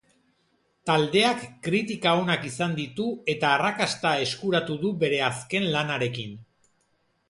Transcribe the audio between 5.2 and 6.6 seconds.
azken lanekin.